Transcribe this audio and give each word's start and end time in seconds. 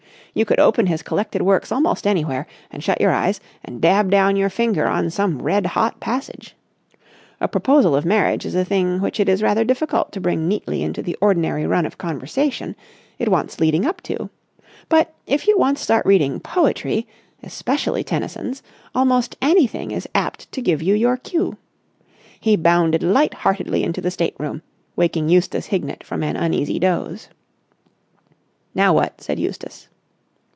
You 0.33 0.45
could 0.45 0.61
open 0.61 0.85
his 0.87 1.01
collected 1.01 1.41
works 1.41 1.73
almost 1.73 2.07
anywhere 2.07 2.47
and 2.71 2.81
shut 2.81 3.01
your 3.01 3.11
eyes 3.11 3.41
and 3.65 3.81
dab 3.81 4.09
down 4.09 4.37
your 4.37 4.47
finger 4.49 4.87
on 4.87 5.09
some 5.09 5.41
red 5.41 5.65
hot 5.65 5.99
passage. 5.99 6.55
A 7.41 7.49
proposal 7.49 7.97
of 7.97 8.05
marriage 8.05 8.45
is 8.45 8.55
a 8.55 8.63
thing 8.63 9.01
which 9.01 9.19
it 9.19 9.27
is 9.27 9.43
rather 9.43 9.65
difficult 9.65 10.13
to 10.13 10.21
bring 10.21 10.47
neatly 10.47 10.83
into 10.83 11.01
the 11.01 11.17
ordinary 11.19 11.67
run 11.67 11.85
of 11.85 11.97
conversation. 11.97 12.77
It 13.19 13.27
wants 13.27 13.59
leading 13.59 13.85
up 13.85 13.99
to. 14.03 14.29
But, 14.87 15.13
if 15.27 15.47
you 15.49 15.59
once 15.59 15.81
start 15.81 16.05
reading 16.05 16.39
poetry, 16.39 17.07
especially 17.43 18.01
Tennyson's, 18.01 18.63
almost 18.95 19.35
anything 19.41 19.91
is 19.91 20.07
apt 20.15 20.49
to 20.53 20.61
give 20.61 20.81
you 20.81 20.93
your 20.95 21.17
cue. 21.17 21.57
He 22.39 22.55
bounded 22.55 23.03
light 23.03 23.33
heartedly 23.33 23.83
into 23.83 23.99
the 23.99 24.09
state 24.11 24.37
room, 24.39 24.61
waking 24.95 25.27
Eustace 25.27 25.65
Hignett 25.65 26.05
from 26.05 26.23
an 26.23 26.37
uneasy 26.37 26.79
dose. 26.79 27.27
"Now 28.73 28.93
what?" 28.93 29.19
said 29.19 29.37
Eustace. 29.37 29.89